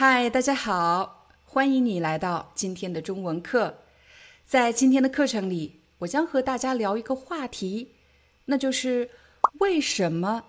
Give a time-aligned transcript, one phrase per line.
[0.00, 3.78] 嗨，大家好，欢迎你来到今天的中文课。
[4.46, 7.88] 在今天的课程里，我将和大家聊一个话题，
[8.44, 9.10] 那就是
[9.58, 10.44] 为什么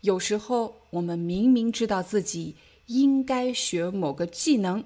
[0.00, 4.82] 有时候我们明明知道自己应该学某个技能，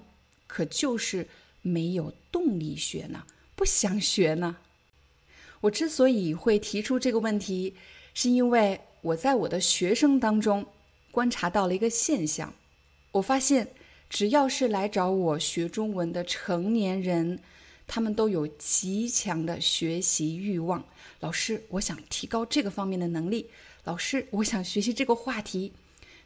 [0.48, 1.28] 可就是
[1.62, 3.22] 没有动力学呢？
[3.54, 4.56] 不想学呢？
[5.60, 7.76] 我之所以会提出这个问题，
[8.12, 10.66] 是因为我在我的学生当中
[11.12, 12.52] 观察到了一个现象，
[13.12, 13.68] 我发现。
[14.10, 17.38] 只要是来找我学中文的成年人，
[17.86, 20.84] 他们都有极强的学习欲望。
[21.20, 23.48] 老师，我想提高这个方面的能力。
[23.84, 25.72] 老师，我想学习这个话题。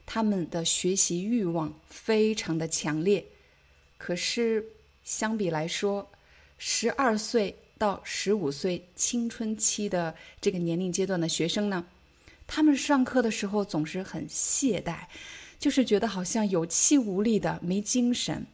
[0.06, 3.24] 他们的学习欲望非常的强烈。
[3.96, 4.64] 可是，
[5.02, 6.10] 相比来说，
[6.58, 11.86] 十二岁到十五岁青春期的这个年龄阶段的学生呢，
[12.46, 15.05] 他们上课的时候总是很懈怠。
[15.64, 18.46] 就是觉得好像有气无力的，没精神，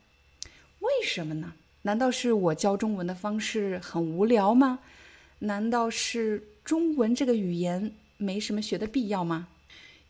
[0.78, 1.54] 为什么呢？
[1.82, 4.78] 难道是我教中文的方式很无聊吗？
[5.40, 9.48] 难道是中文这个语言没什么学的必要吗？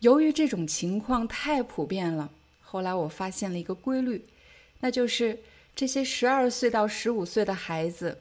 [0.01, 2.29] 由于这种情况太普遍了，
[2.61, 4.23] 后来我发现了一个规律，
[4.81, 5.39] 那就是
[5.75, 8.19] 这些十二岁到十五岁的孩子，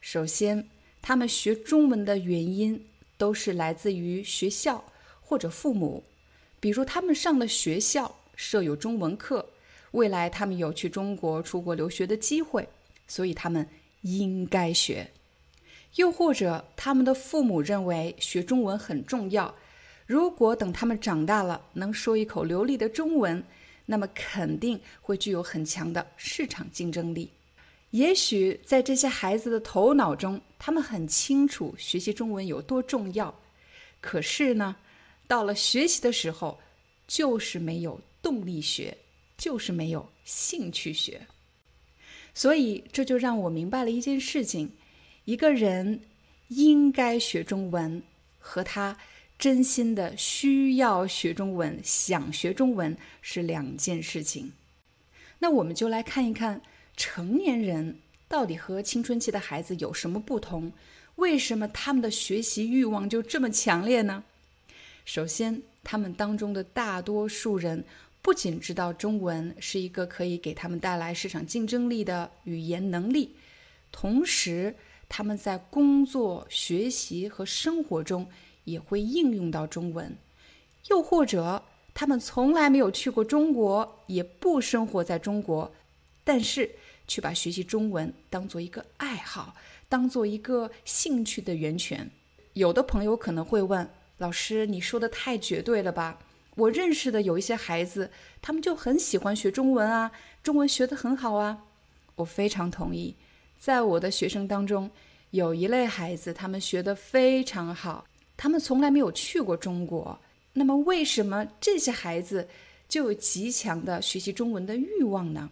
[0.00, 0.68] 首先
[1.02, 2.86] 他们学中文的原因
[3.18, 4.84] 都是来自于学校
[5.20, 6.04] 或者父母。
[6.62, 9.44] 比如他们上的学校设有中文课，
[9.90, 12.68] 未来他们有去中国出国留学的机会，
[13.08, 13.68] 所以他们
[14.02, 15.04] 应该学；
[15.96, 19.52] 又或者他们的父母认为学中文很重要，
[20.06, 23.42] 如果等他们长大了能说一口流利的中文，
[23.84, 27.28] 那么肯定会具有很强的市场竞争力。
[27.90, 33.34] 也许在这些孩子的头脑中，他们很清楚学习中文有多重要，
[34.00, 34.76] 可是呢？
[35.28, 36.58] 到了学习的时候，
[37.12, 38.96] 就是没有动力学，
[39.36, 41.26] 就是没有兴趣学。
[42.32, 44.72] 所以这就让我明白了一件事情：
[45.26, 46.00] 一个人
[46.48, 48.02] 应该学中文，
[48.38, 48.96] 和他
[49.38, 54.54] 真心的需要学中文、想学中文是两件事情。
[55.40, 56.62] 那我们就来看一看
[56.96, 60.72] 成年人到底和青春期的孩子有什么不同？
[61.16, 64.24] 为什么他们的学习欲望就这么强烈呢？
[65.04, 67.84] 首先，他们当中的大多数人
[68.22, 73.34] 不仅知道中文是一个可以给他们带来市场竞争力的语言能力，
[73.90, 74.76] 同时
[75.08, 78.28] 他们在工作、学习和生活中
[78.62, 80.16] 也会应用到中文。
[80.88, 81.62] 又或者，
[81.92, 85.72] 他们从来没有去过中国，也不生活在中国，
[86.22, 86.70] 但是
[87.08, 89.56] 却把学习中文当做一个爱好，
[89.88, 92.08] 当做一个兴趣的源泉。
[92.52, 93.90] 有的朋友可能会问。
[94.22, 96.16] 老师，你说的太绝对了吧？
[96.54, 98.08] 我认识的有一些孩子，
[98.40, 100.12] 他们就很喜欢学中文啊，
[100.44, 101.64] 中文学得很好啊。
[102.14, 103.16] 我非常同意，
[103.58, 104.88] 在我的学生当中，
[105.32, 108.04] 有一类孩子，他们学得非常好，
[108.36, 110.16] 他们从来没有去过中国。
[110.52, 112.46] 那么，为什么这些孩子
[112.88, 115.50] 就有极强的学习中文的欲望呢？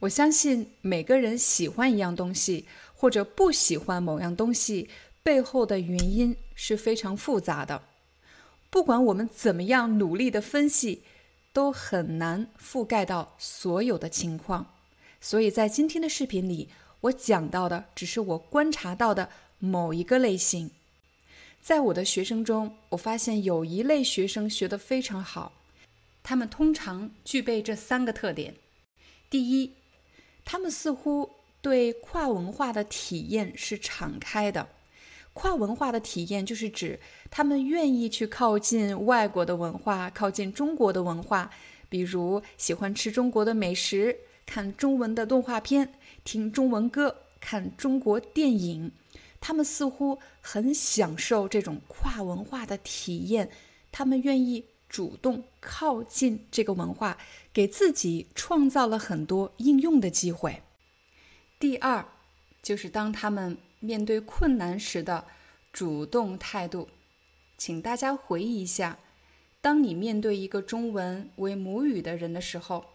[0.00, 4.90] 我相信每个人喜欢一样东西，或者不喜欢某样东西，
[5.22, 7.80] 背后的原因是非常复杂的。
[8.72, 11.02] 不管我们怎么样努力的分析，
[11.52, 14.74] 都很难覆盖到所有的情况。
[15.20, 16.70] 所以在今天的视频里，
[17.02, 20.70] 我讲到的只是我观察到的某一个类型。
[21.60, 25.52] 在我的学生中，我发现有一类学生学得非常好，
[26.22, 28.54] 他们通常具备这三个特点：
[29.28, 29.74] 第一，
[30.46, 31.28] 他们似乎
[31.60, 34.66] 对跨文化的体验是敞开的。
[35.34, 37.00] 跨文化的体验就是指
[37.30, 41.50] 他们愿意去靠近外国的文化，靠近中国的文化，
[41.88, 48.92] 比如喜欢吃中国的美食，看中文的动画片，听中文歌，看中国电影。
[49.40, 53.50] 他们似乎很享受这种跨文化的体验，
[53.90, 57.18] 他们愿意主动靠近这个文化，
[57.52, 60.62] 给自己创造了很多应用的机会。
[61.58, 62.06] 第二。
[62.62, 65.26] 就是当他们面对困难时的
[65.72, 66.88] 主动态度。
[67.58, 68.98] 请大家回忆一下，
[69.60, 72.86] 当你面对一个中文为母语的人的时候，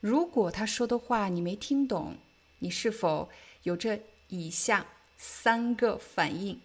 [0.00, 2.16] 如果他说的话你没听懂，
[2.58, 3.30] 你是否
[3.62, 4.86] 有这以下
[5.16, 6.60] 三个反应？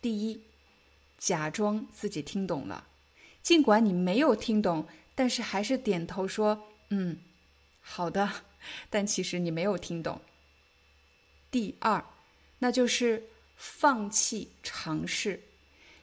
[0.00, 0.40] 第一，
[1.18, 2.86] 假装自己听懂了，
[3.42, 7.18] 尽管你没有听懂，但是还是点头说：“嗯，
[7.80, 8.30] 好的。”
[8.90, 10.20] 但其实你没有听懂。
[11.50, 12.04] 第二，
[12.62, 13.24] 那就是
[13.56, 15.42] 放弃尝试。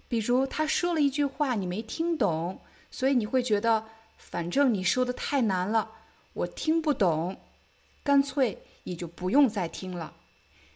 [0.10, 2.60] 比如他说了一句话你没听懂，
[2.92, 3.86] 所以你会觉得
[4.18, 5.90] 反正你说的太难了，
[6.34, 7.40] 我听不懂，
[8.04, 10.18] 干脆也就不用再听了。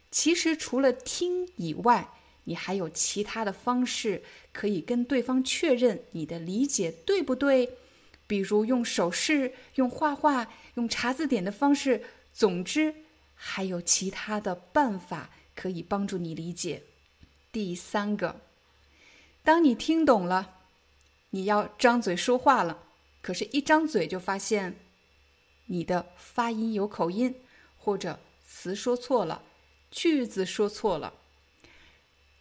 [0.10, 2.08] 其实除了听以外，
[2.46, 7.70] 你还有其他的方式可以跟对方确认你的理解对不对，
[8.26, 12.06] 比如用手势、用画画、用查字典的方式。
[12.32, 12.96] 总之。
[13.46, 16.84] 还有其他的办法可以帮助你理解。
[17.52, 18.42] 第三个，
[19.44, 20.58] 当你听懂了，
[21.30, 22.84] 你要张嘴说话了，
[23.22, 24.80] 可是，一张嘴就发现
[25.68, 27.36] 你的发音有口音，
[27.78, 29.44] 或者词说错了，
[29.92, 31.14] 句子说错了。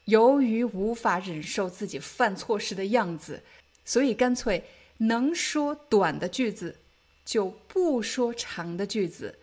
[0.06, 3.42] 由于无法忍受自己犯错时的样子，
[3.84, 4.64] 所以干脆
[4.98, 6.78] 能说短的句子
[7.24, 9.38] 就不说长的句子。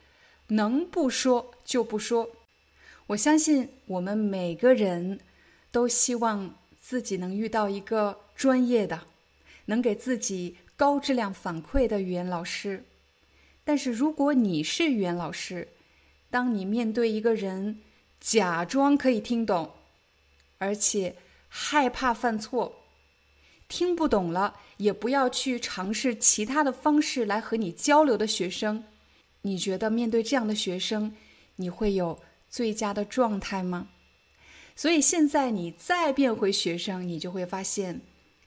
[0.48, 2.28] 能不说就不说。
[3.10, 5.20] 我相信我们每个人
[5.72, 9.02] 都希望自己能遇到一个专业的、
[9.66, 12.84] 能给自己高质量反馈的语言老师。
[13.64, 15.70] 但是如果你是语言老师，
[16.30, 17.80] 当你面对一个人
[18.20, 19.72] 假装可以听懂，
[20.60, 21.16] 而且
[21.48, 22.76] 害怕犯错，
[23.68, 28.84] 听不懂了也不要去尝试其他的方式来和你交流的学生。
[29.42, 31.16] 你觉得面对这样的学生，
[31.56, 32.20] 你会有
[32.50, 33.90] 最佳的状态吗？
[34.76, 38.02] 所以现在你再变回学生，你就会发现，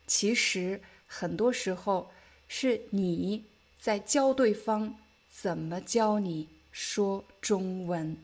[0.07, 2.11] 其实很多时候
[2.49, 3.45] 是你
[3.79, 4.99] 在教对方
[5.31, 8.17] 怎么教你说中文。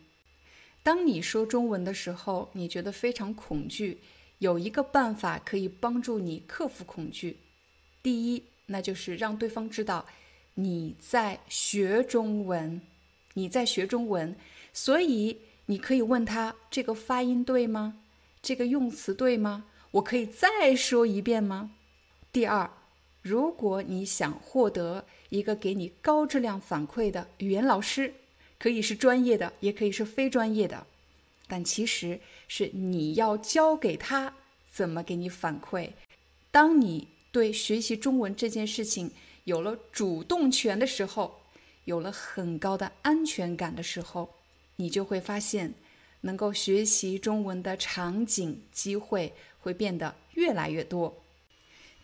[0.82, 3.98] 当你说中文的时候，你觉得非常恐惧，
[4.38, 7.36] 有一个办法可以帮助你克服恐惧。
[8.02, 10.06] 第一，那就是让对方知道。
[10.54, 12.80] 你在学中文，
[13.34, 14.34] 你在学中文，
[14.72, 15.38] 所以
[15.70, 17.98] 你可以问他这个发音对吗？
[18.40, 19.66] 这个用词对吗？
[19.90, 21.72] 我可以再说一遍吗？
[22.32, 22.70] 第二，
[23.20, 28.14] 如果你想获得一个给你高质量反馈的语言老师，
[28.58, 30.86] 可以是专业的，也可以是非专业的，
[31.46, 34.32] 但其实是你要教给他
[34.72, 35.90] 怎么给你反馈。
[36.50, 39.10] 当你对学习中文这件事情，
[39.44, 41.42] 有了主动权的时候，
[41.84, 44.34] 有了很高的安全感的时候，
[44.80, 45.74] 你就会发现，
[46.20, 51.22] 能够学习中文的场景机会会变得越来越多。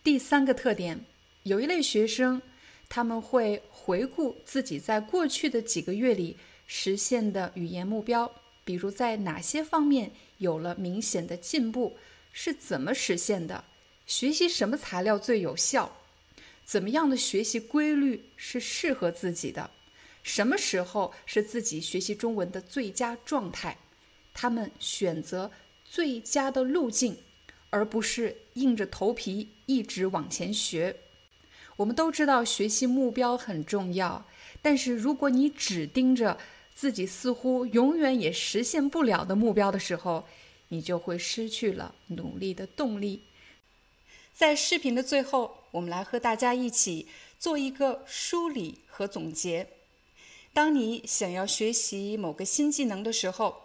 [0.03, 1.05] 第三个特点，
[1.43, 2.41] 有一类学生，
[2.89, 6.35] 他们会回顾自己在过去的几个月里
[6.67, 8.29] 实现的语言目标，
[8.65, 11.97] 比如在哪些方面有了明显的进步，
[12.33, 13.63] 是怎么实现的，
[14.05, 15.97] 学习什么材料最有效。
[16.65, 19.71] 怎么样的学习规律是适合自己的？
[20.25, 23.77] 什么时候是自己学习中文的最佳状态？
[24.33, 25.51] 他们选择
[25.83, 27.15] 最佳的路径，
[27.69, 30.97] 而不是硬着头皮一直往前学。
[31.75, 34.25] 我们都知道学习目标很重要，
[34.63, 36.39] 但是如果你只盯着
[36.73, 40.27] 自己似乎永远也实现不了的目标的时候，
[40.69, 43.25] 你就会失去了努力的动力。
[44.33, 49.69] 在视频的最后，我们来和大家一起做一个梳理和总结。
[50.55, 53.63] 当你想要学习某个新技能的时候，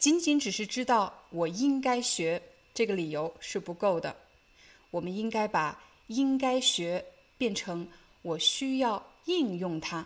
[0.00, 2.42] 仅仅只是知道我应该学
[2.74, 4.16] 这个理由是不够的。
[4.90, 7.04] 我们应该把应该学
[7.36, 7.86] 变成
[8.22, 10.04] 我需要应用它。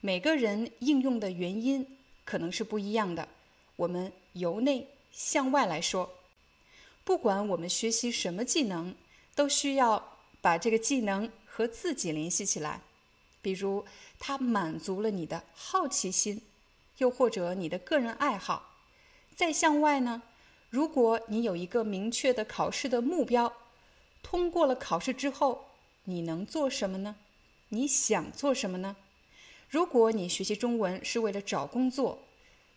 [0.00, 1.86] 每个人应用的原因
[2.24, 3.28] 可能是不一样的。
[3.76, 6.10] 我们由内向外来说。
[7.04, 8.94] 不管我们学习什么技能，
[9.34, 12.80] 都需要把这个技能和自己联系起来。
[13.48, 13.82] 比如，
[14.18, 16.42] 它满足了你的好奇心，
[16.98, 18.74] 又或者你的个人爱好。
[19.34, 20.20] 再向外呢，
[20.68, 23.50] 如果你有一个明确的考试的目标，
[24.22, 25.64] 通过了考试之后，
[26.04, 27.16] 你能做什么呢？
[27.70, 28.96] 你想做什么呢？
[29.70, 32.18] 如果你学习中文是为了找工作，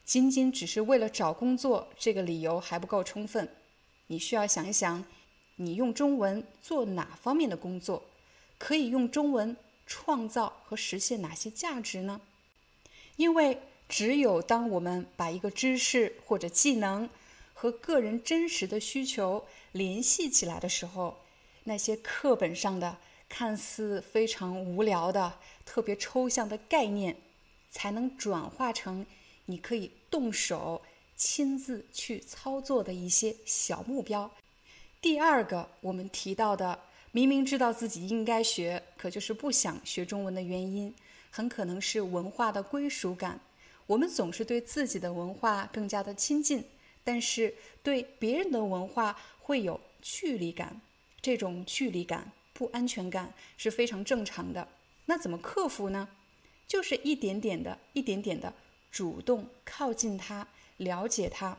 [0.06, 3.54] 仅仅只是为了找工作，这个理由还不够充分。
[4.08, 5.04] 你需要想一想，
[5.58, 8.06] 你用中文做哪方面的工作，
[8.58, 9.58] 可以用中文
[9.94, 12.22] 创造和实现哪些价值呢？
[13.18, 17.10] 因为只有当我们把一个知识或者技能
[17.54, 21.18] 和个人真实的需求联系起来的时候，
[21.66, 27.18] 那些课本上的看似非常无聊的、特别抽象的概念，
[27.70, 29.06] 才能转化成
[29.48, 30.82] 你可以动手
[31.18, 34.32] 亲自去操作的一些小目标。
[35.02, 36.80] 第二个，我们提到的，
[37.14, 40.94] 明明知道自己应该学，可就是不想学中文的原因，
[41.30, 43.40] 很可能是文化的归属感。
[43.86, 46.64] 我们总是对自己的文化更加的亲近，
[47.04, 47.54] 但是
[47.84, 50.80] 对别人的文化会有距离感。
[51.22, 54.68] 这种距离感、不安全感是非常正常的。
[55.06, 56.08] 那怎么克服呢？
[56.66, 58.54] 就是一点点的、一点点的
[58.90, 61.58] 主动靠近他，了解他，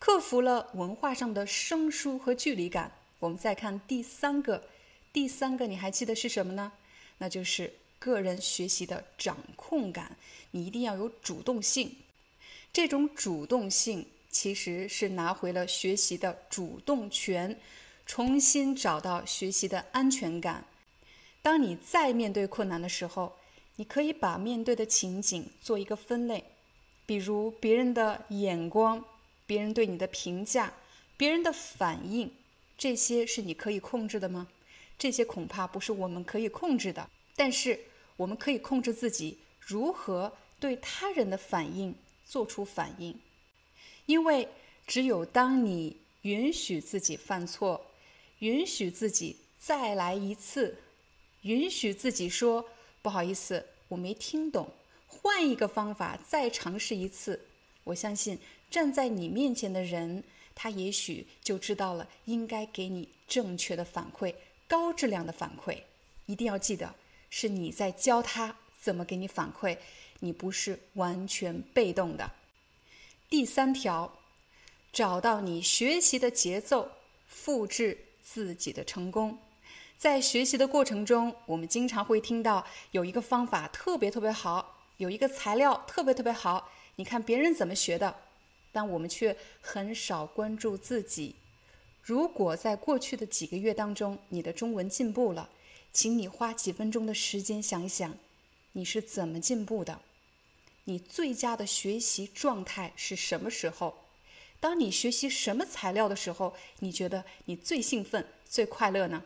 [0.00, 2.90] 克服了文化上的生疏和距离感。
[3.20, 4.64] 我们再看第三个，
[5.12, 6.72] 第三个你还记得是什么呢？
[7.18, 10.16] 那就是个人学习的掌控感。
[10.50, 11.94] 你一定要有主动性。
[12.72, 17.56] 这种主动性其实是拿回了学习的主动权。
[18.06, 20.64] 重新找到学习的安全感。
[21.42, 23.36] 当你再面对困难的时候，
[23.76, 26.42] 你可以把面对的情景做一个分类，
[27.06, 29.04] 比如别人的眼光、
[29.46, 30.72] 别人对你的评价、
[31.16, 32.32] 别人的反应，
[32.80, 34.48] 这些是你可以控制的吗？
[34.98, 37.10] 这些恐怕不是我们可以控制的。
[37.36, 37.78] 但是
[38.16, 41.94] 我们可以控制自己如何对他人的反应
[42.24, 43.20] 做出反应，
[44.06, 44.48] 因为
[44.86, 47.84] 只有当你允许自己犯错。
[48.38, 50.78] 允许自己再来一次，
[51.42, 52.64] 允许自己说
[53.02, 54.72] 不好意思，我没听懂，
[55.06, 57.38] 换一个方法再尝试一次。
[57.84, 58.38] 我相信
[58.70, 64.34] 站在你面前的人，他也许就知道了应该给你正确的反馈，
[64.68, 65.78] 高质量的反馈。
[66.26, 66.94] 一定要记得，
[67.28, 69.76] 是你在教他怎么给你反馈，
[70.20, 72.30] 你不是完全被动的。
[73.28, 74.18] 第三条，
[74.92, 76.90] 找到你学习的节奏，
[77.26, 78.06] 复制。
[78.22, 79.36] 自己的成功，
[79.98, 86.70] 在学习的过程中，我们经常会听到有一个方法特别特别好，有一个材料特别特别好。
[86.94, 88.14] 你看别人怎么学的，
[88.72, 91.34] 但我们却很少关注自己。
[92.02, 95.48] 如果在过去的几个月当中，你的中文进步了，
[95.92, 98.16] 请你花几分钟的时间想一想，
[98.72, 100.00] 你是怎么进步的？
[100.84, 103.94] 你最佳的学习状态是什么时候？
[104.58, 109.22] 当你学习什么材料的时候，你觉得你最兴奋、最快乐呢？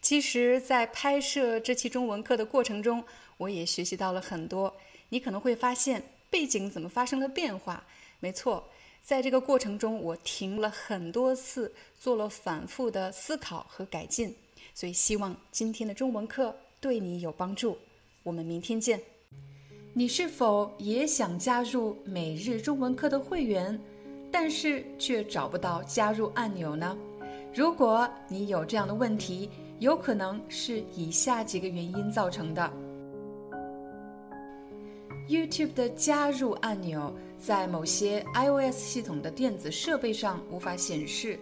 [0.00, 3.04] 其实，在拍摄这期中文课的过程中，
[3.36, 4.74] 我也学习到了很多。
[5.10, 7.84] 你可能会发现背景怎么发生了变化。
[8.20, 8.68] 没错，
[9.02, 14.34] 在这个过程中，我停了很多次，做了反复的思考和改进。
[14.74, 17.76] 所以，希望今天的中文课对你有帮助。
[18.22, 19.00] 我们明天见。
[19.92, 23.78] 你是否也想加入每日中文课的会员？
[24.30, 26.96] 但是却找不到加入按钮呢？
[27.52, 29.50] 如果你有这样的问题，
[29.80, 32.72] 有可能是以下几个原因造成的
[35.28, 41.40] ：YouTube 的加入按钮在某些 iOS 系统的电子设备上无法显示。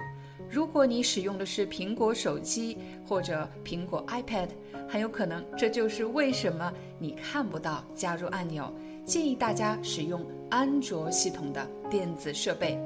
[0.48, 4.48] 如果你使用的是苹果手机或者苹果 iPad，
[4.88, 8.72] 很有可能这就是为什么你看不到加入按钮。
[9.04, 12.78] 建议大家使用安卓系统的电子设备。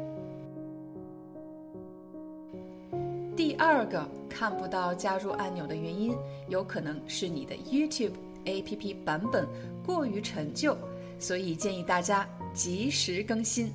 [3.36, 6.16] 第二个看不到加入按钮的原因，
[6.48, 8.12] 有可能是你的 YouTube
[8.44, 9.46] APP 版本
[9.84, 10.76] 过于陈旧，
[11.18, 13.72] 所以建议大家及时更新。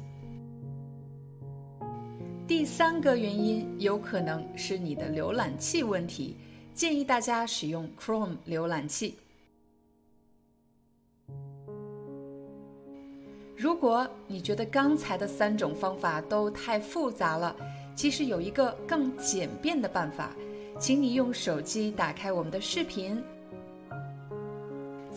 [2.48, 6.36] 第三个原因有可能是你的浏览器问题，
[6.74, 9.15] 建议大家使用 Chrome 浏览器。
[13.55, 17.55] 如果你觉得刚才的三种方法都太复杂了，
[17.96, 20.31] 其实有一个更简便的办法，
[20.79, 23.22] 请你用手机打开我们的视频，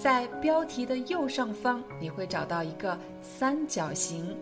[0.03, 4.35] 在标题的右上方你会找到一个三角形，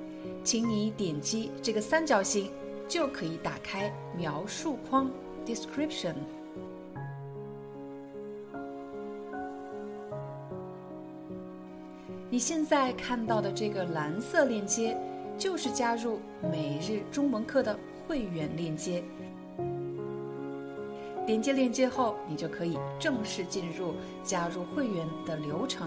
[0.45, 2.49] 请你点击这个三角形，
[2.87, 5.11] 就可以打开描述框
[5.45, 6.15] （description）。
[12.31, 14.97] 你现在看到的这个蓝色链接，
[15.37, 16.21] 就是加入
[16.53, 19.03] 每日中文课的会员链接。
[21.29, 23.93] 点击链接后，你就可以正式进入
[24.25, 25.87] 加入会员的流程。